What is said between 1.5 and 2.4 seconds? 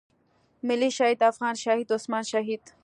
شهيد عثمان